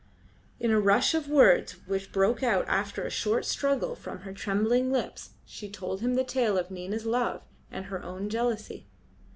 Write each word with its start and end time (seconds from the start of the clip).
In 0.59 0.71
a 0.71 0.79
rush 0.79 1.13
of 1.13 1.29
words 1.29 1.73
which 1.85 2.11
broke 2.11 2.41
out 2.41 2.67
after 2.67 3.03
a 3.03 3.11
short 3.11 3.45
struggle 3.45 3.93
from 3.93 4.21
her 4.21 4.33
trembling 4.33 4.91
lips 4.91 5.33
she 5.45 5.69
told 5.69 6.01
him 6.01 6.15
the 6.15 6.23
tale 6.23 6.57
of 6.57 6.71
Nina's 6.71 7.05
love 7.05 7.43
and 7.71 7.85
her 7.85 8.01
own 8.01 8.27
jealousy. 8.27 8.87